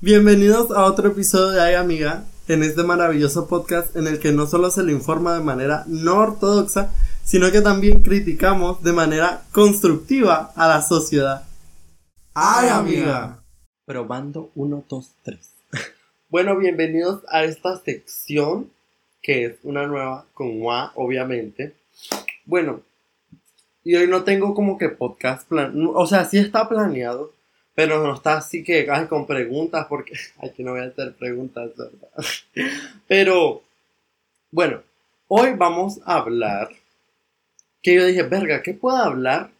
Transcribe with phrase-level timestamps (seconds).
[0.00, 4.46] Bienvenidos a otro episodio de Ay Amiga, en este maravilloso podcast en el que no
[4.46, 10.52] solo se le informa de manera no ortodoxa, sino que también criticamos de manera constructiva
[10.54, 11.48] a la sociedad.
[12.32, 13.42] ¡Ay, amiga!
[13.86, 15.54] Probando 1, 2, 3.
[16.28, 18.70] Bueno, bienvenidos a esta sección
[19.20, 21.74] que es una nueva con WA, obviamente.
[22.44, 22.82] Bueno,
[23.82, 27.32] y hoy no tengo como que podcast plan, o sea, sí está planeado,
[27.78, 31.70] pero no está así que ay, con preguntas, porque aquí no voy a hacer preguntas,
[31.76, 32.10] ¿verdad?
[33.06, 33.62] Pero,
[34.50, 34.82] bueno,
[35.28, 36.70] hoy vamos a hablar,
[37.80, 39.50] que yo dije, verga, ¿qué puedo hablar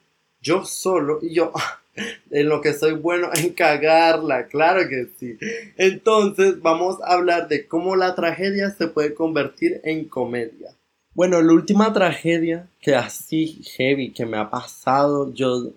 [0.40, 1.20] yo solo?
[1.22, 1.52] Y yo,
[2.32, 5.38] en lo que soy bueno en cagarla, claro que sí.
[5.76, 10.74] Entonces vamos a hablar de cómo la tragedia se puede convertir en comedia.
[11.14, 15.72] Bueno, la última tragedia que así heavy que me ha pasado, yo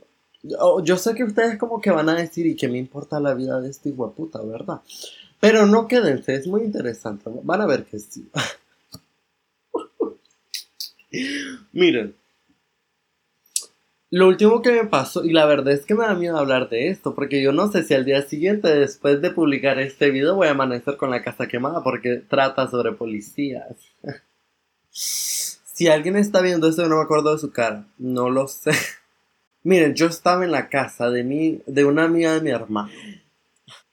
[0.60, 3.34] Oh, yo sé que ustedes como que van a decir y que me importa la
[3.34, 4.82] vida de este puta, ¿verdad?
[5.40, 7.30] Pero no quédense, es muy interesante.
[7.44, 8.30] Van a ver que sí.
[11.72, 12.16] Miren.
[14.14, 16.90] Lo último que me pasó, y la verdad es que me da miedo hablar de
[16.90, 20.48] esto, porque yo no sé si al día siguiente, después de publicar este video, voy
[20.48, 23.78] a amanecer con la casa quemada, porque trata sobre policías.
[24.92, 28.72] si alguien está viendo esto, no me acuerdo de su cara, no lo sé.
[29.64, 32.92] Miren, yo estaba en la casa de, mi, de una amiga de mi hermano.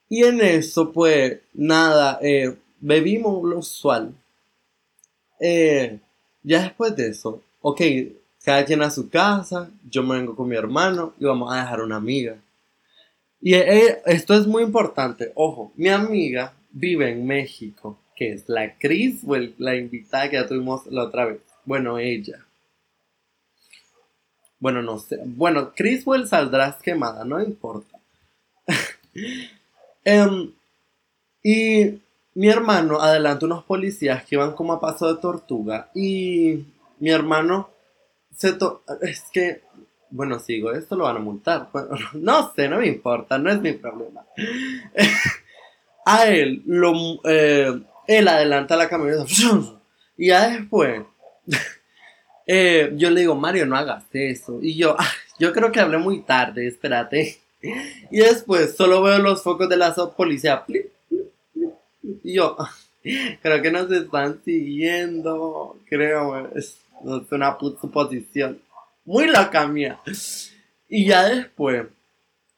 [0.09, 4.15] Y en eso, pues, nada, eh, bebimos lo usual.
[5.41, 5.99] Eh,
[6.43, 7.83] ya después de eso, ok,
[8.43, 11.83] cada quien a su casa, yo me vengo con mi hermano y vamos a dejar
[11.83, 12.37] una amiga.
[13.41, 18.77] Y eh, esto es muy importante, ojo, mi amiga vive en México, que es la
[18.79, 21.41] Cris, o la invitada que ya tuvimos la otra vez.
[21.65, 22.48] Bueno, ella.
[24.61, 25.19] Bueno, no sé.
[25.25, 27.99] Bueno, Criswell saldrás quemada, no importa.
[30.05, 30.53] Em,
[31.43, 32.01] y
[32.35, 35.91] mi hermano adelanta unos policías que iban como a paso de tortuga.
[35.95, 36.65] Y
[37.01, 37.71] mi hermano
[38.35, 39.63] se to Es que.
[40.11, 41.69] Bueno, sigo, esto lo van a multar.
[42.15, 44.25] no sé, no me importa, no es mi problema.
[46.07, 46.93] a él lo.
[47.25, 49.25] Eh, él adelanta la camioneta.
[50.17, 51.03] Y ya después.
[52.51, 54.59] Eh, yo le digo, Mario, no hagas eso.
[54.63, 57.39] Y yo, ah, yo creo que hablé muy tarde, espérate.
[58.11, 60.65] Y después solo veo los focos de la policía.
[62.23, 62.71] Y yo, ah,
[63.43, 65.77] creo que nos están siguiendo.
[65.89, 68.63] Creo, es, es una suposición.
[69.05, 69.99] Muy loca mía.
[70.89, 71.87] Y ya después,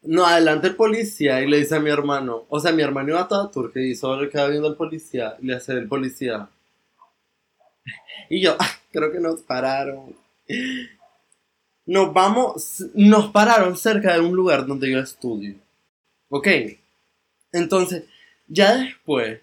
[0.02, 3.22] no, adelante el policía y le dice a mi hermano, o sea, mi hermano iba
[3.22, 6.48] a toda turca y solo le queda viendo el policía y le hace el policía.
[8.28, 10.14] Y yo, ah, creo que nos pararon.
[11.86, 15.56] Nos vamos, nos pararon cerca de un lugar donde yo estudio.
[16.28, 16.48] Ok.
[17.52, 18.04] Entonces,
[18.46, 19.40] ya después,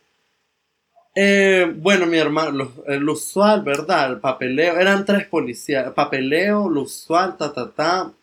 [1.15, 4.11] eh, bueno, mi hermano, lo, usual, ¿verdad?
[4.11, 8.13] El papeleo, eran tres policías, papeleo, lo usual, ta, ta, ta,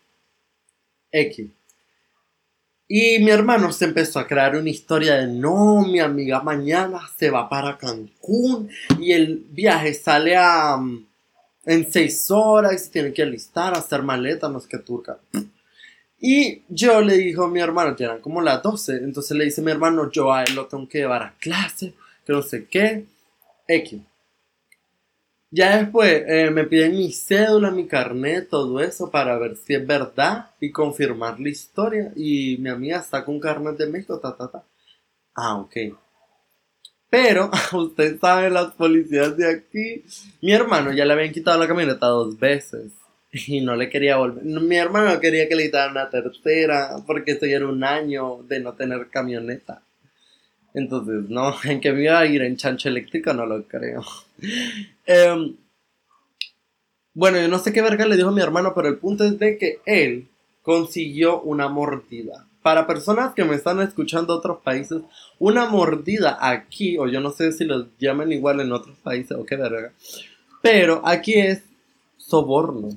[1.10, 1.50] X.
[2.86, 7.30] Y mi hermano se empezó a crear una historia de no, mi amiga mañana se
[7.30, 8.68] va para Cancún
[9.00, 11.06] y el viaje sale a, mm,
[11.66, 15.18] en seis horas se tiene que alistar, hacer maletas, no sé qué turca.
[16.20, 19.60] Y yo le dijo a mi hermano, que eran como las 12, entonces le dice
[19.60, 22.66] a mi hermano, yo a él lo tengo que llevar a clase, que no sé
[22.66, 23.04] qué,
[23.68, 24.00] X.
[25.50, 29.86] Ya después eh, me piden mi cédula, mi carnet, todo eso para ver si es
[29.86, 32.12] verdad y confirmar la historia.
[32.16, 34.64] Y mi amiga saca un carnet de México, ta, ta, ta.
[35.34, 35.76] Ah, ok.
[37.14, 40.04] Pero, usted sabe, las policías de aquí,
[40.42, 42.90] mi hermano ya le habían quitado la camioneta dos veces
[43.30, 44.42] y no le quería volver.
[44.42, 48.58] Mi hermano quería que le quitaran una tercera porque esto ya era un año de
[48.58, 49.80] no tener camioneta.
[50.74, 54.04] Entonces, no, en que me iba a ir en chancho eléctrico no lo creo.
[55.06, 55.54] Em,
[57.12, 59.38] bueno, yo no sé qué verga le dijo a mi hermano, pero el punto es
[59.38, 60.26] de que él
[60.62, 62.48] consiguió una mordida.
[62.64, 65.02] Para personas que me están escuchando de otros países,
[65.38, 69.44] una mordida aquí, o yo no sé si los llaman igual en otros países o
[69.44, 69.92] qué verga,
[70.62, 71.62] pero aquí es
[72.16, 72.88] soborno.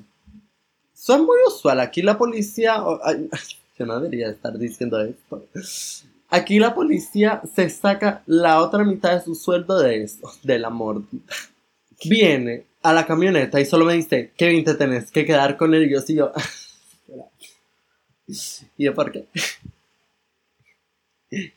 [0.94, 1.80] Son muy usual.
[1.80, 2.82] Aquí la policía.
[3.78, 5.44] yo no debería estar diciendo esto.
[6.30, 10.70] Aquí la policía se saca la otra mitad de su sueldo de eso, de la
[10.70, 11.34] mordida.
[12.06, 16.08] Viene a la camioneta y solo me dice, Kevin, te tenés que quedar con ellos.
[16.08, 16.32] Y yo,
[18.76, 19.26] ¿y yo por qué?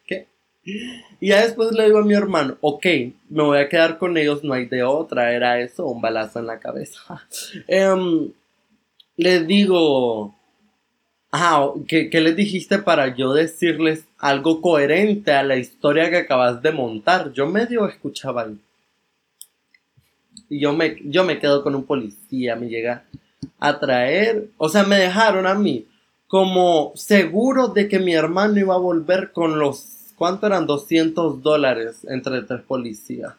[0.06, 0.28] ¿Qué?
[0.64, 2.86] Y ya después le digo a mi hermano, ok,
[3.30, 6.48] me voy a quedar con ellos, no hay de otra, era eso, un balazo en
[6.48, 7.28] la cabeza.
[7.68, 8.32] Em,
[9.18, 10.36] le digo,
[11.34, 16.62] Ajá, ¿qué, ¿qué les dijiste para yo decirles algo coherente a la historia que acabas
[16.62, 17.32] de montar?
[17.32, 18.58] Yo medio escuchaba ahí.
[20.50, 23.06] Y yo me, yo me quedo con un policía, me llega
[23.60, 25.88] a traer, o sea, me dejaron a mí
[26.32, 30.66] como seguro de que mi hermano iba a volver con los, ¿cuánto eran?
[30.66, 33.34] 200 dólares entre tres policías.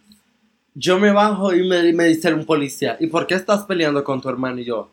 [0.75, 4.21] Yo me bajo y me, me dice un policía, ¿y por qué estás peleando con
[4.21, 4.61] tu hermano?
[4.61, 4.93] Y yo,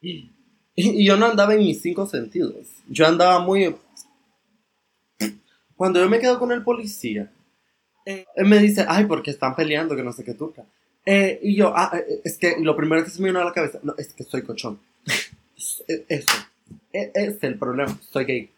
[0.00, 0.32] y,
[0.74, 2.66] y yo no andaba en mis cinco sentidos.
[2.88, 3.72] Yo andaba muy...
[5.76, 7.30] Cuando yo me quedo con el policía,
[8.04, 9.94] eh, él me dice, ay, ¿por qué están peleando?
[9.94, 10.64] Que no sé qué turca.
[11.06, 13.52] Eh, y yo, ah, eh, es que lo primero que se me vino a la
[13.52, 14.80] cabeza, no, es que soy cochón.
[16.08, 16.51] Eso.
[16.92, 18.50] E, es el problema, soy gay.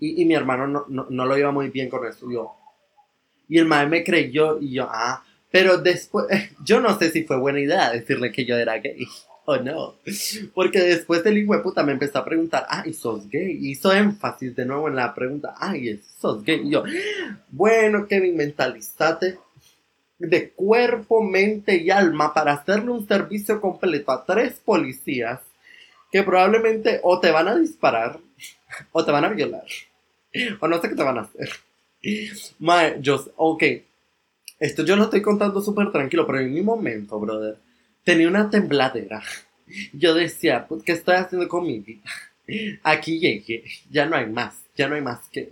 [0.00, 2.30] Y, y mi hermano no, no, no, lo iba muy bien con eso.
[2.30, 2.54] Yo.
[3.48, 6.26] Y el madre me creyó y yo, ah, pero después,
[6.64, 9.06] yo no sé si fue buena idea decirle que yo era gay
[9.44, 9.96] o no.
[10.54, 13.58] Porque después el hijo puta me empezó a preguntar, ah, ¿y sos gay?
[13.60, 16.62] Hizo énfasis de nuevo en la pregunta, ay, ¿sos gay?
[16.64, 16.84] Y yo,
[17.50, 19.38] bueno, Kevin, mentalízate
[20.18, 25.40] de cuerpo, mente y alma para hacerle un servicio completo a tres policías
[26.10, 28.18] que probablemente o te van a disparar
[28.92, 29.66] o te van a violar
[30.60, 31.50] o no sé qué te van a hacer.
[32.58, 33.62] Mae, yo, ok,
[34.60, 37.56] esto yo lo estoy contando súper tranquilo, pero en mi momento, brother,
[38.04, 39.22] tenía una tembladera.
[39.92, 42.00] Yo decía, pues, ¿qué estoy haciendo con mi vida?
[42.82, 45.46] Aquí llegué, ya no hay más, ya no hay más que...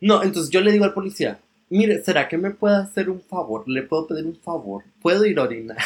[0.00, 1.38] No, entonces yo le digo al policía,
[1.70, 3.68] mire, ¿será que me puede hacer un favor?
[3.68, 4.82] ¿Le puedo pedir un favor?
[5.00, 5.76] ¿Puedo ir a orinar?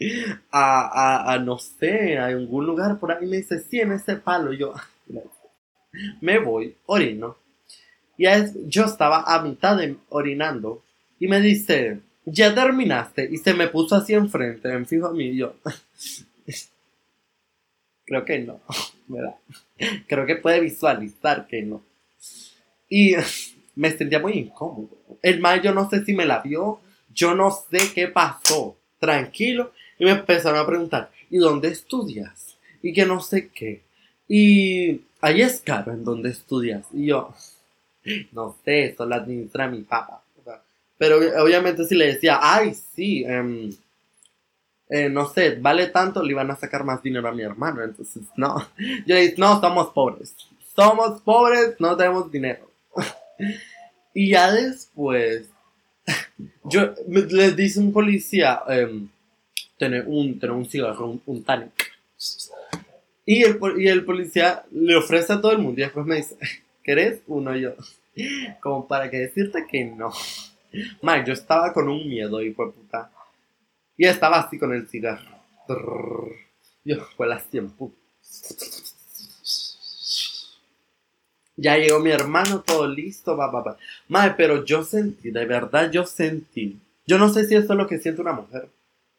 [0.50, 3.26] A, a, a, no sé, a algún lugar por ahí.
[3.26, 4.52] Me dice, sí, en ese palo.
[4.52, 4.72] Yo,
[6.20, 7.36] me voy, orino.
[8.16, 10.82] Y es, yo estaba a mitad de orinando
[11.18, 13.28] y me dice, ya terminaste.
[13.30, 15.54] Y se me puso así enfrente, me fijo a mí yo.
[18.04, 18.60] Creo que no.
[20.06, 21.82] Creo que puede visualizar que no.
[22.88, 23.14] Y
[23.76, 24.90] me sentía muy incómodo.
[25.22, 26.80] El mayo no sé si me la vio,
[27.14, 28.76] yo no sé qué pasó.
[28.98, 29.72] Tranquilo.
[30.00, 32.56] Y me empezaron a preguntar, ¿y dónde estudias?
[32.82, 33.82] Y que no sé qué.
[34.26, 36.86] Y ahí es caro en dónde estudias.
[36.94, 37.34] Y yo,
[38.32, 40.22] no sé, eso lo administra mi papá.
[40.96, 46.56] Pero obviamente si le decía, ay, sí, eh, no sé, vale tanto, le iban a
[46.56, 47.82] sacar más dinero a mi hermano.
[47.82, 48.56] Entonces, no.
[49.06, 50.34] Yo le dije, no, somos pobres.
[50.74, 52.70] Somos pobres, no tenemos dinero.
[54.14, 55.46] y ya después,
[56.64, 59.06] yo les dice un policía, eh,
[59.80, 61.90] tener un, tener un cigarro, un, un tanic.
[63.24, 66.36] Y el, y el policía le ofrece a todo el mundo y después me dice,
[66.84, 67.72] ¿querés uno yo?
[68.60, 70.12] Como para que decirte que no.
[71.00, 73.10] Man, yo estaba con un miedo, hijo de puta.
[73.96, 75.40] Y estaba así con el cigarro.
[76.84, 77.90] Yo fue las tiempo.
[81.56, 83.76] Ya llegó mi hermano, todo listo, va, va, va.
[84.08, 86.78] Madre, pero yo sentí, de verdad yo sentí.
[87.06, 88.68] Yo no sé si esto es lo que siente una mujer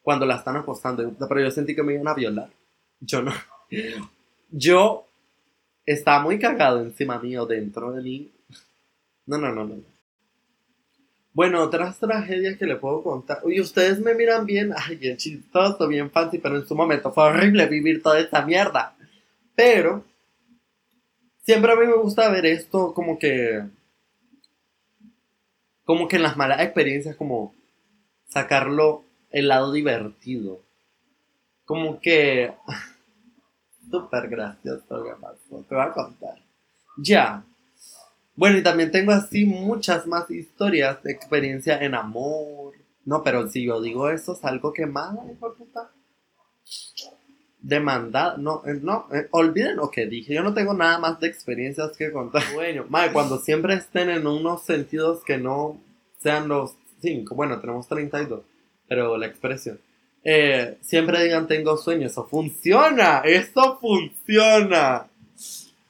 [0.02, 2.50] cuando la están acostando, pero yo sentí que me iban a violar.
[3.00, 3.34] Yo no.
[4.50, 5.08] Yo
[5.86, 8.32] estaba muy cagado encima mío, dentro de mí.
[9.26, 9.76] No, no, no, no.
[11.34, 13.40] Bueno, otras tragedias que le puedo contar.
[13.44, 17.24] Uy, ustedes me miran bien, ay, bien chistoso, bien fancy, pero en su momento fue
[17.24, 18.96] horrible vivir toda esta mierda.
[19.56, 20.04] Pero,
[21.44, 23.64] siempre a mí me gusta ver esto como que.
[25.86, 27.56] Como que en las malas experiencias, como
[28.28, 30.62] sacarlo el lado divertido.
[31.66, 32.54] Como que.
[33.92, 35.66] Súper gracioso que pasó.
[35.68, 36.36] Te voy a contar.
[36.98, 37.44] Ya.
[38.36, 42.74] Bueno, y también tengo así muchas más historias de experiencia en amor.
[43.06, 45.92] No, pero si yo digo eso, es algo que más, hijo puta.
[47.60, 51.28] Demandada, no, eh, no, eh, olviden lo que dije, yo no tengo nada más de
[51.28, 52.42] experiencias que contar.
[52.54, 55.80] Bueno, madre, cuando siempre estén en unos sentidos que no
[56.18, 58.42] sean los cinco, bueno, tenemos 32,
[58.92, 59.80] pero la expresión.
[60.22, 65.08] Eh, siempre digan tengo sueño, eso funciona, eso funciona.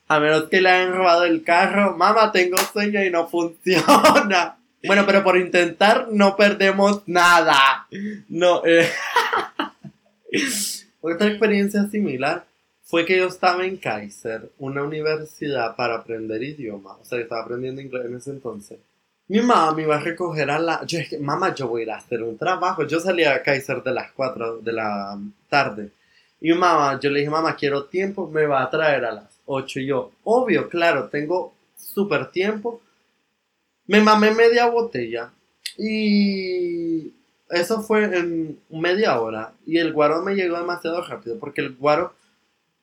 [0.07, 1.97] A menos que le hayan robado el carro.
[1.97, 4.57] Mamá, tengo sueño y no funciona.
[4.83, 7.87] Bueno, pero por intentar no perdemos nada.
[8.29, 8.63] No.
[8.65, 8.89] Eh.
[11.01, 12.45] Otra experiencia similar
[12.83, 16.95] fue que yo estaba en Kaiser, una universidad para aprender idioma.
[16.95, 18.79] O sea, yo estaba aprendiendo inglés en ese entonces.
[19.31, 20.85] Mi mamá me iba a recoger a la...
[20.85, 22.85] Yo dije, mamá, yo voy a ir a hacer un trabajo.
[22.85, 25.91] Yo salía a Kaiser de las 4 de la tarde.
[26.41, 29.79] Y mamá, yo le dije, mamá, quiero tiempo, me va a traer a las 8
[29.79, 32.81] y yo, obvio, claro, tengo súper tiempo.
[33.87, 35.31] Me mamé media botella
[35.77, 37.13] y
[37.49, 42.13] eso fue en media hora y el guaro me llegó demasiado rápido porque el guaro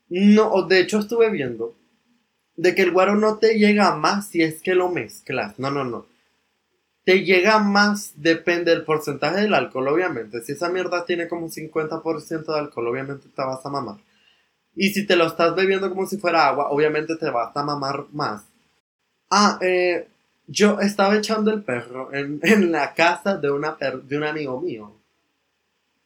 [0.09, 1.75] No, de hecho estuve viendo
[2.57, 5.59] de que el guaro no te llega más si es que lo mezclas.
[5.59, 6.07] No, no, no.
[7.09, 10.43] Te llega más, depende del porcentaje del alcohol, obviamente.
[10.43, 13.97] Si esa mierda tiene como un 50% de alcohol, obviamente te vas a mamar.
[14.77, 18.05] Y si te lo estás bebiendo como si fuera agua, obviamente te vas a mamar
[18.13, 18.43] más.
[19.31, 20.07] Ah, eh,
[20.49, 24.93] yo estaba echando el perro en, en la casa de, una de un amigo mío.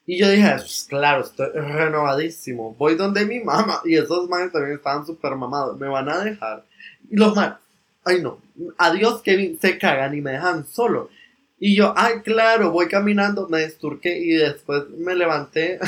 [0.07, 2.77] Y yo dije, pues, claro, estoy renovadísimo.
[2.77, 3.81] Voy donde mi mamá.
[3.85, 5.77] Y esos manes también estaban súper mamados.
[5.81, 6.65] Me van a dejar.
[7.11, 7.57] Y los manes,
[8.05, 8.41] ay no.
[8.79, 9.59] Adiós, Kevin.
[9.59, 11.11] Se cagan y me dejan solo.
[11.59, 15.79] Y yo, ay, claro, voy caminando, me desturqué y después me levanté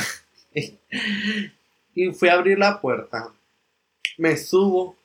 [1.93, 3.33] y fui a abrir la puerta.
[4.17, 4.95] Me subo.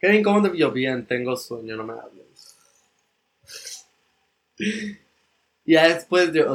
[0.00, 0.70] Kevin, ¿cómo te yo?
[0.72, 2.56] Bien, tengo sueño, no me hables.
[5.62, 6.46] Y ya después yo,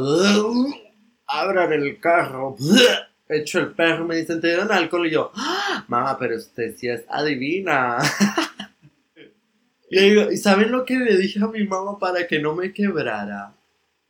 [1.28, 2.58] abran el carro,
[3.28, 5.08] echo el perro, me dicen, ¿te dieron alcohol?
[5.08, 5.86] Y yo, ¡Ah!
[5.88, 7.98] mamá, pero usted sí es adivina.
[9.90, 12.72] y, digo, ¿y saben lo que le dije a mi mamá para que no me
[12.72, 13.54] quebrara?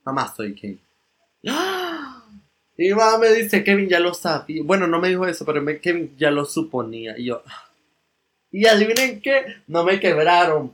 [0.04, 0.80] Mamá, soy Kevin.
[2.78, 4.62] Y mi mamá me dice, Kevin ya lo sabía.
[4.64, 7.18] Bueno, no me dijo eso, pero Kevin ya lo suponía.
[7.18, 7.42] Y yo,
[8.50, 10.72] y adivinen qué, no me quebraron.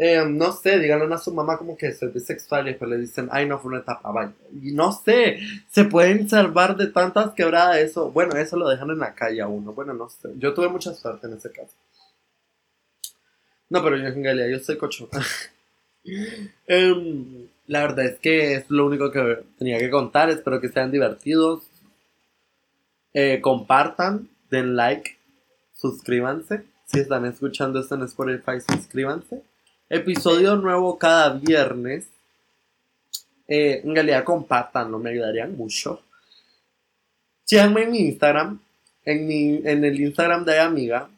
[0.00, 3.28] Eh, no sé, díganle a su mamá como que es bisexual y después le dicen,
[3.32, 4.32] ay, no fue una etapa, vaya.
[4.62, 8.12] Y no sé, se pueden salvar de tantas quebradas eso.
[8.12, 9.72] Bueno, eso lo dejan en la calle a uno.
[9.72, 10.28] Bueno, no sé.
[10.36, 11.74] Yo tuve mucha suerte en ese caso.
[13.70, 15.08] No, pero yo en realidad yo soy cocho.
[16.66, 20.30] Em, la verdad es que es lo único que tenía que contar.
[20.30, 21.64] Espero que sean divertidos.
[23.12, 25.18] Eh, compartan, den like,
[25.74, 26.64] suscríbanse.
[26.86, 29.42] Si están escuchando esto en Spotify, suscríbanse
[29.88, 32.08] episodio nuevo cada viernes.
[33.46, 36.02] Eh, en realidad compartanlo, me ayudarían mucho.
[37.44, 38.60] Síganme en mi Instagram,
[39.04, 41.08] en, mi, en el Instagram de Amiga,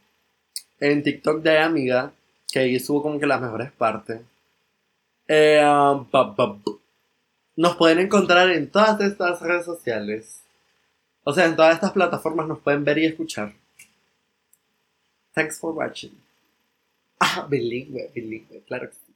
[0.78, 2.12] en TikTok de Amiga,
[2.52, 4.20] que ahí subo como que las mejores partes.
[5.26, 6.06] Eh, um,
[7.56, 10.42] nos pueden encontrar en todas estas redes sociales.
[11.24, 13.52] O sea, en todas estas plataformas nos pueden ver y escuchar.
[15.34, 16.29] Thanks for watching.
[17.20, 19.09] Ah, bilingüe, bilingüe, claro que sí.